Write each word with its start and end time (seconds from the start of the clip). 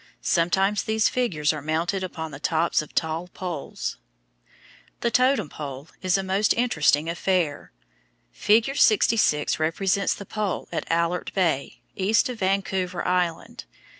Sometimes 0.23 0.81
these 0.81 1.09
figures 1.09 1.53
are 1.53 1.61
mounted 1.61 2.03
upon 2.03 2.31
the 2.31 2.39
tops 2.39 2.81
of 2.81 2.95
tall 2.95 3.27
poles. 3.27 3.97
The 5.01 5.11
"totem 5.11 5.47
pole" 5.47 5.89
is 6.01 6.17
a 6.17 6.23
most 6.23 6.55
interesting 6.55 7.07
affair. 7.07 7.71
Figure 8.31 8.73
66 8.73 9.59
represents 9.59 10.15
the 10.15 10.25
pole 10.25 10.67
at 10.71 10.87
Alert 10.91 11.31
Bay, 11.35 11.81
east 11.95 12.27
of 12.29 12.39
Vancouver 12.39 13.07
Island. 13.07 13.65